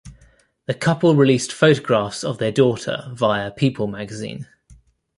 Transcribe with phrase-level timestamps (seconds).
[0.65, 4.47] The couple released photographs of their daughter via People Magazine.